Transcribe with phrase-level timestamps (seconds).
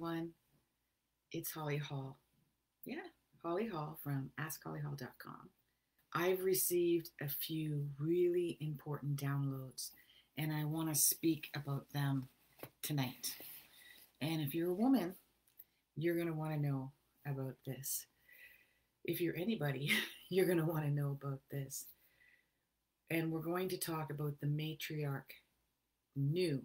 [0.00, 0.30] everyone.
[1.30, 2.18] It's Holly Hall.
[2.86, 2.96] Yeah,
[3.44, 5.50] Holly Hall from AskHollyHall.com.
[6.14, 9.90] I've received a few really important downloads,
[10.38, 12.28] and I want to speak about them
[12.82, 13.34] tonight.
[14.22, 15.16] And if you're a woman,
[15.96, 16.92] you're going to want to know
[17.26, 18.06] about this.
[19.04, 19.90] If you're anybody,
[20.30, 21.84] you're going to want to know about this.
[23.10, 25.30] And we're going to talk about the matriarch,
[26.16, 26.62] new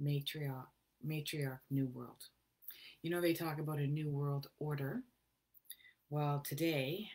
[0.00, 0.66] matriarch,
[1.06, 2.24] matriarch, new world.
[3.02, 5.02] You know, they talk about a new world order.
[6.10, 7.08] Well, today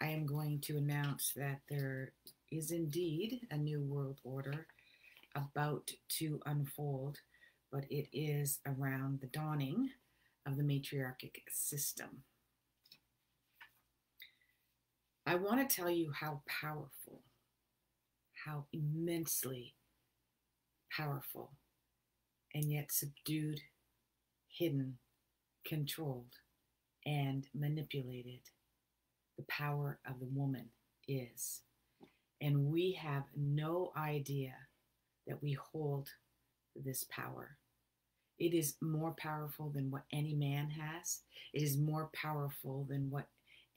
[0.00, 2.12] I am going to announce that there
[2.50, 4.66] is indeed a new world order
[5.34, 7.18] about to unfold,
[7.72, 9.90] but it is around the dawning
[10.46, 12.22] of the matriarchic system.
[15.26, 17.22] I want to tell you how powerful,
[18.44, 19.74] how immensely
[20.90, 21.52] powerful,
[22.54, 23.60] and yet subdued,
[24.48, 24.98] hidden,
[25.66, 26.36] controlled,
[27.04, 28.40] and manipulated
[29.36, 30.66] the power of the woman
[31.08, 31.62] is.
[32.40, 34.54] And we have no idea
[35.26, 36.08] that we hold
[36.76, 37.56] this power.
[38.38, 41.20] It is more powerful than what any man has.
[41.52, 43.26] It is more powerful than what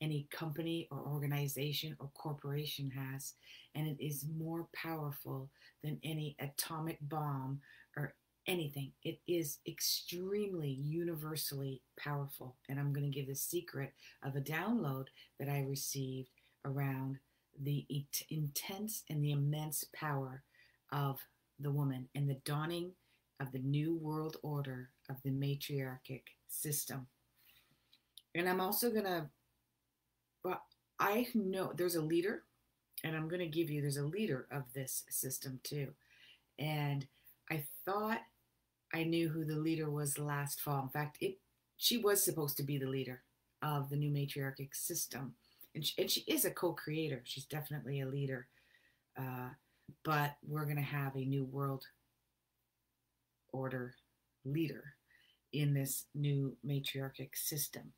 [0.01, 3.33] any company or organization or corporation has.
[3.75, 5.49] And it is more powerful
[5.83, 7.61] than any atomic bomb
[7.95, 8.13] or
[8.47, 8.91] anything.
[9.03, 12.55] It is extremely universally powerful.
[12.69, 15.07] And I'm going to give the secret of a download
[15.39, 16.29] that I received
[16.65, 17.17] around
[17.61, 17.85] the
[18.29, 20.43] intense and the immense power
[20.91, 21.19] of
[21.59, 22.91] the woman and the dawning
[23.39, 27.07] of the new world order of the matriarchic system.
[28.35, 29.27] And I'm also going to,
[30.43, 30.61] well,
[30.99, 32.43] I know there's a leader,
[33.03, 35.93] and I'm going to give you, there's a leader of this system too.
[36.59, 37.07] And
[37.49, 38.21] I thought
[38.93, 40.83] I knew who the leader was last fall.
[40.83, 41.37] In fact, it
[41.77, 43.21] she was supposed to be the leader
[43.61, 45.33] of the new matriarchic system,
[45.75, 47.21] and she, and she is a co-creator.
[47.23, 48.47] She's definitely a leader.
[49.17, 49.49] Uh,
[50.03, 51.85] but we're going to have a new world
[53.53, 53.95] order
[54.45, 54.93] leader
[55.53, 57.93] in this new matriarchic system.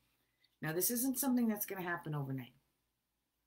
[0.62, 2.54] Now, this isn't something that's going to happen overnight.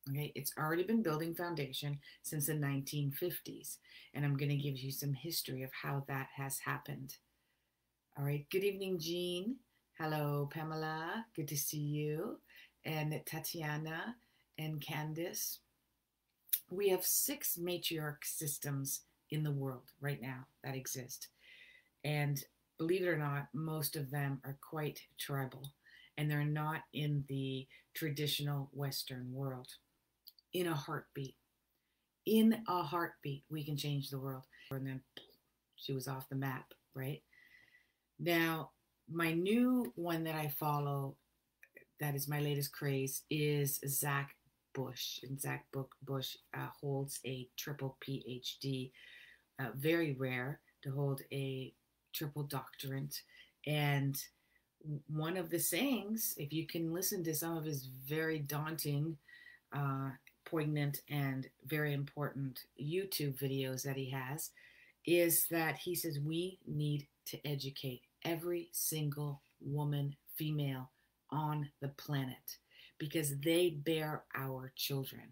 [0.10, 3.78] Okay, it's already been building foundation since the 1950s,
[4.14, 7.16] and I'm going to give you some history of how that has happened.
[8.18, 8.46] All right.
[8.52, 9.56] Good evening, Jean.
[9.98, 11.26] Hello, Pamela.
[11.36, 12.38] Good to see you.
[12.86, 14.16] And Tatiana
[14.58, 15.58] and Candice.
[16.70, 19.02] We have six matriarch systems
[19.32, 21.30] in the world right now that exist.
[22.04, 22.44] And
[22.78, 25.74] believe it or not, most of them are quite tribal
[26.18, 29.68] and they're not in the traditional Western world.
[30.54, 31.36] In a heartbeat,
[32.26, 34.44] in a heartbeat, we can change the world.
[34.72, 35.02] And then
[35.76, 37.22] she was off the map, right?
[38.20, 38.72] Now,
[39.12, 41.16] my new one that I follow,
[42.00, 44.36] that is my latest craze, is Zach
[44.74, 45.20] Bush.
[45.24, 45.66] And Zach
[46.04, 48.92] Bush uh, holds a triple PhD,
[49.60, 51.74] uh, very rare to hold a
[52.14, 53.22] triple doctorate.
[53.66, 54.22] And
[55.08, 59.18] one of the sayings, if you can listen to some of his very daunting,
[59.72, 60.10] uh,
[60.46, 64.52] poignant, and very important YouTube videos that he has,
[65.06, 70.90] is that he says we need to educate every single woman, female
[71.32, 72.58] on the planet
[72.98, 75.24] because they bear our children.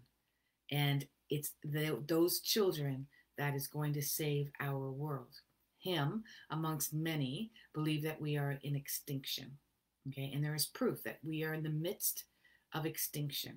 [0.70, 3.06] And it's the, those children
[3.38, 5.34] that is going to save our world.
[5.78, 9.50] Him, amongst many, believe that we are in extinction.
[10.08, 12.24] Okay, and there is proof that we are in the midst
[12.74, 13.54] of extinction.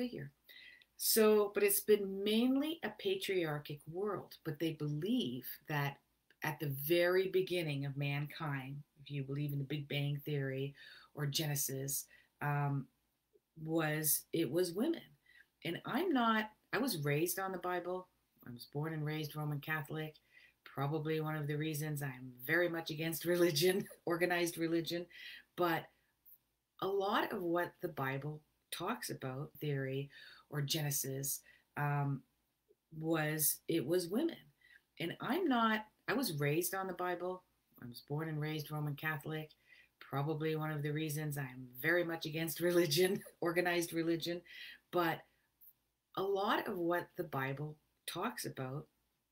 [0.97, 5.97] So, but it's been mainly a patriarchic world, but they believe that
[6.45, 10.75] at the very beginning of mankind, if you believe in the Big Bang Theory
[11.15, 12.05] or Genesis,
[12.41, 12.85] um,
[13.63, 15.01] was it was women.
[15.65, 18.07] And I'm not, I was raised on the Bible.
[18.47, 20.15] I was born and raised Roman Catholic.
[20.63, 25.07] Probably one of the reasons I'm very much against religion, organized religion.
[25.55, 25.85] But
[26.81, 28.39] a lot of what the Bible
[28.69, 30.11] talks about, theory
[30.51, 31.41] or Genesis,
[31.75, 32.21] um,
[32.99, 34.37] was it was women.
[34.99, 37.43] And I'm not, I was raised on the Bible.
[37.81, 39.51] I was born and raised Roman Catholic.
[39.99, 44.41] Probably one of the reasons I'm very much against religion, organized religion.
[44.91, 45.19] But
[46.15, 47.75] a lot of what the Bible
[48.07, 48.85] talks about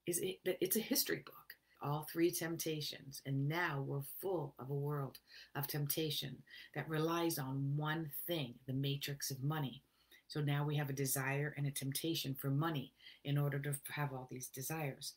[0.07, 1.35] is it, that it's a history book.
[1.81, 5.19] All three temptations, and now we're full of a world
[5.53, 6.37] of temptation
[6.75, 9.83] that relies on one thing the matrix of money.
[10.29, 12.93] So now we have a desire and a temptation for money
[13.25, 15.13] in order to have all these desires.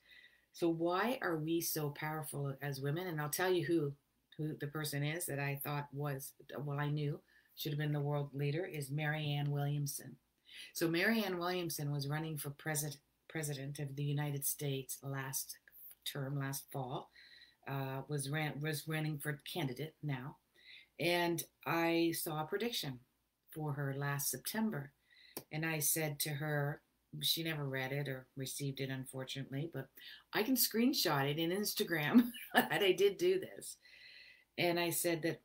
[0.57, 3.09] So, why are we so powerful as women?
[3.09, 3.93] And I'll tell you who
[4.39, 7.21] who the person is that I thought was, well, I knew
[7.57, 10.17] should have been the world leader, is Marianne Williamson.
[10.73, 12.97] So Marianne Williamson was running for president
[13.29, 15.59] president of the United States last
[16.11, 17.11] term, last fall.
[17.69, 20.37] Uh, was ran was running for candidate now,
[20.99, 23.01] and I saw a prediction
[23.55, 24.93] for her last September,
[25.53, 26.81] and I said to her,
[27.23, 29.89] she never read it or received it, unfortunately, but
[30.33, 33.77] I can screenshot it in Instagram that I did do this.
[34.59, 35.41] And I said that,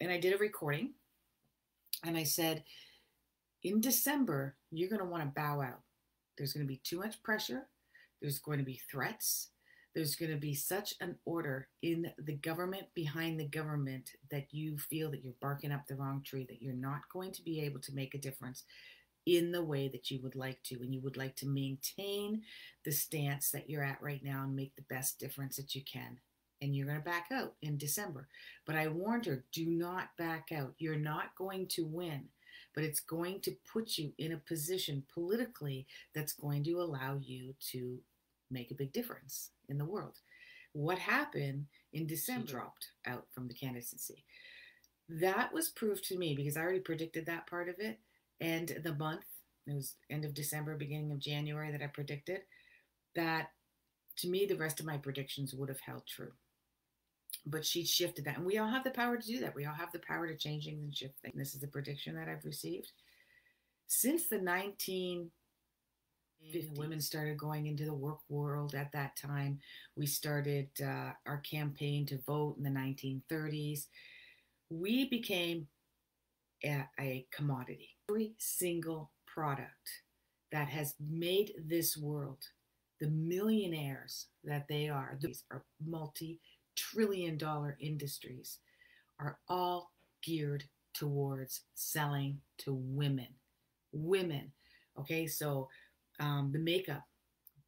[0.00, 0.94] and I did a recording,
[2.04, 2.64] and I said,
[3.62, 5.80] in December, you're going to want to bow out.
[6.36, 7.68] There's going to be too much pressure.
[8.20, 9.50] There's going to be threats.
[9.94, 14.78] There's going to be such an order in the government behind the government that you
[14.78, 17.80] feel that you're barking up the wrong tree, that you're not going to be able
[17.80, 18.64] to make a difference
[19.26, 20.76] in the way that you would like to.
[20.76, 22.42] And you would like to maintain
[22.84, 26.18] the stance that you're at right now and make the best difference that you can.
[26.60, 28.28] And you're going to back out in December.
[28.66, 30.74] But I warned her do not back out.
[30.78, 32.28] You're not going to win
[32.74, 37.54] but it's going to put you in a position politically that's going to allow you
[37.60, 37.98] to
[38.50, 40.18] make a big difference in the world.
[40.72, 44.24] What happened in December she dropped out from the candidacy.
[45.08, 47.98] That was proved to me because I already predicted that part of it.
[48.42, 49.24] And the month,
[49.66, 52.40] it was end of December, beginning of January that I predicted,
[53.14, 53.50] that
[54.16, 56.32] to me, the rest of my predictions would have held true
[57.46, 58.36] but she shifted that.
[58.36, 59.54] And we all have the power to do that.
[59.54, 61.34] We all have the power to change things and shift things.
[61.36, 62.92] This is the prediction that I've received.
[63.88, 65.30] Since the 1950s,
[66.76, 69.58] women started going into the work world at that time.
[69.96, 73.86] We started uh, our campaign to vote in the 1930s.
[74.70, 75.66] We became
[76.64, 77.96] a, a commodity.
[78.08, 80.02] Every single product
[80.50, 82.44] that has made this world
[83.02, 86.38] the millionaires that they are, these are multi
[86.76, 88.60] trillion dollar industries
[89.18, 89.90] are all
[90.22, 90.62] geared
[90.94, 93.26] towards selling to women.
[93.92, 94.52] Women.
[94.96, 95.68] Okay, so
[96.20, 97.02] um, the makeup,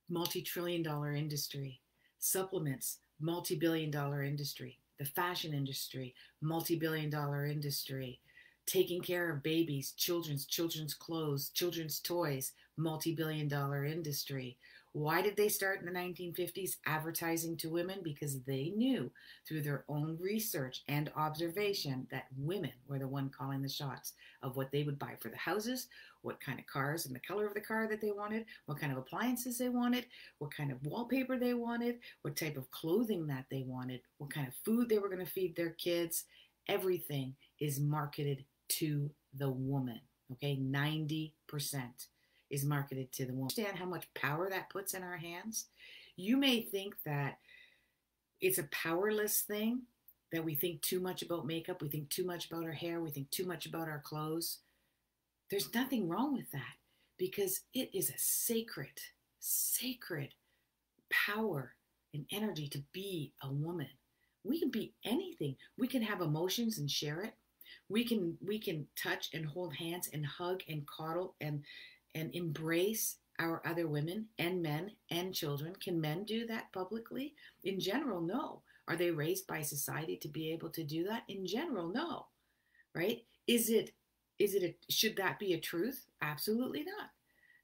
[0.09, 1.81] multi trillion dollar industry,
[2.21, 8.21] supplements, multi billion dollar industry, the fashion industry, multi billion dollar industry,
[8.67, 14.57] taking care of babies, children's, children's clothes, children's toys, multi billion dollar industry,
[14.95, 17.99] why did they start in the 1950s advertising to women?
[18.05, 19.11] Because they knew
[19.47, 24.13] through their own research and observation that women were the one calling the shots
[24.45, 25.89] of what they would buy for the houses,
[26.23, 28.93] what kind of cars and the color of the car that they wanted, what kind
[28.93, 30.07] of appliances they wanted,
[30.39, 34.47] what kind of wallpaper they wanted, what type of clothing that they wanted, what kind
[34.47, 36.27] of food they were going to feed their kids.
[36.69, 40.01] Everything is marketed to the woman.
[40.33, 41.33] Okay, 90%
[42.51, 43.51] is marketed to the woman.
[43.51, 45.67] Understand how much power that puts in our hands?
[46.17, 47.39] You may think that
[48.41, 49.83] it's a powerless thing,
[50.33, 53.11] that we think too much about makeup, we think too much about our hair, we
[53.11, 54.59] think too much about our clothes.
[55.51, 56.75] There's nothing wrong with that
[57.19, 59.01] because it is a sacred,
[59.39, 60.35] sacred
[61.11, 61.75] power
[62.13, 63.89] and energy to be a woman.
[64.43, 65.57] We can be anything.
[65.79, 67.35] We can have emotions and share it.
[67.95, 71.63] We can we can touch and hold hands and hug and coddle and
[72.17, 75.77] and embrace our other women and men and children.
[75.77, 77.35] Can men do that publicly?
[77.63, 78.63] In general, no.
[78.89, 81.23] Are they raised by society to be able to do that?
[81.29, 82.27] In general, no.
[82.97, 83.23] Right?
[83.47, 83.93] Is it
[84.41, 86.05] is it a, should that be a truth?
[86.21, 87.11] Absolutely not.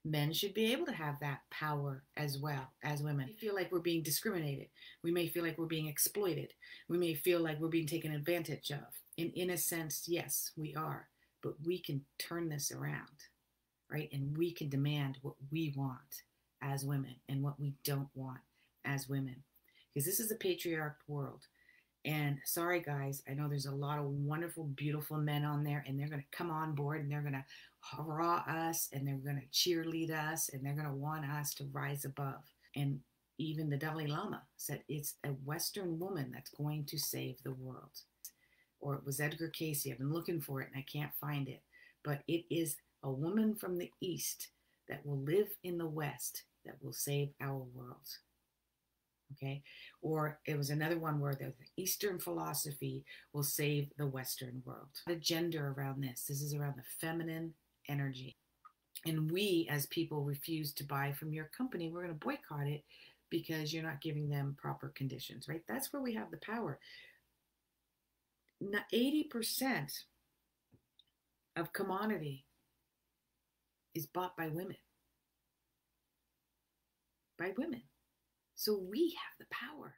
[0.03, 3.27] Men should be able to have that power as well as women.
[3.27, 4.67] We feel like we're being discriminated.
[5.03, 6.53] We may feel like we're being exploited.
[6.89, 8.79] We may feel like we're being taken advantage of.
[9.17, 11.07] And in a sense, yes, we are.
[11.43, 13.07] But we can turn this around
[13.91, 14.09] right?
[14.11, 16.23] And we can demand what we want
[16.61, 18.39] as women and what we don't want
[18.85, 19.43] as women.
[19.93, 21.45] Because this is a patriarched world.
[22.03, 25.99] And sorry, guys, I know there's a lot of wonderful, beautiful men on there, and
[25.99, 27.45] they're going to come on board and they're going to
[27.81, 31.69] hurrah us and they're going to cheerlead us and they're going to want us to
[31.71, 32.41] rise above.
[32.75, 32.99] And
[33.37, 38.01] even the Dalai Lama said it's a Western woman that's going to save the world.
[38.79, 39.87] Or it was Edgar Cayce.
[39.87, 41.61] I've been looking for it and I can't find it.
[42.03, 44.49] But it is a woman from the East
[44.89, 48.07] that will live in the West that will save our world.
[49.33, 49.63] Okay.
[50.01, 54.89] Or it was another one where the Eastern philosophy will save the Western world.
[55.07, 56.25] The gender around this.
[56.27, 57.53] This is around the feminine
[57.87, 58.37] energy.
[59.05, 61.89] And we, as people, refuse to buy from your company.
[61.89, 62.83] We're going to boycott it
[63.29, 65.61] because you're not giving them proper conditions, right?
[65.67, 66.79] That's where we have the power.
[68.59, 69.91] Now, 80%
[71.55, 72.45] of commodity
[73.95, 74.77] is bought by women.
[77.39, 77.81] By women.
[78.61, 79.95] So we have the power.